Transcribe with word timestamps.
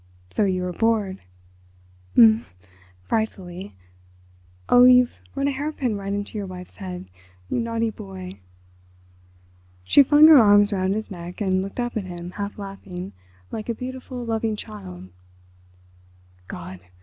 so 0.31 0.45
you 0.45 0.63
were 0.63 0.73
bored?" 0.73 1.19
"Um 2.17 2.23
m—frightfully.... 2.23 3.75
Oh, 4.67 4.83
you've 4.83 5.21
run 5.35 5.47
a 5.47 5.51
hairpin 5.51 5.95
right 5.95 6.11
into 6.11 6.39
your 6.39 6.47
wife's 6.47 6.77
head—you 6.77 7.59
naughty 7.59 7.91
boy!" 7.91 8.39
She 9.83 10.01
flung 10.01 10.27
her 10.27 10.39
arms 10.41 10.73
round 10.73 10.95
his 10.95 11.11
neck 11.11 11.39
and 11.39 11.61
looked 11.61 11.79
up 11.79 11.95
at 11.95 12.05
him, 12.05 12.31
half 12.31 12.57
laughing, 12.57 13.13
like 13.51 13.69
a 13.69 13.75
beautiful, 13.75 14.25
loving 14.25 14.55
child. 14.55 15.09
"God! 16.47 16.79